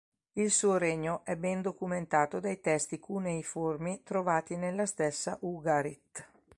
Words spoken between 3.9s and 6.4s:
trovati nella stessa Ugarit.